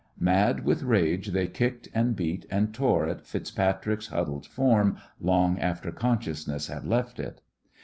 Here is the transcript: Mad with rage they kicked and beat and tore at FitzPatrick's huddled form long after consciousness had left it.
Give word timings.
Mad 0.19 0.65
with 0.65 0.81
rage 0.81 1.27
they 1.27 1.45
kicked 1.45 1.87
and 1.93 2.15
beat 2.15 2.47
and 2.49 2.73
tore 2.73 3.07
at 3.07 3.21
FitzPatrick's 3.21 4.07
huddled 4.07 4.47
form 4.47 4.97
long 5.19 5.59
after 5.59 5.91
consciousness 5.91 6.65
had 6.65 6.85
left 6.87 7.19
it. 7.19 7.39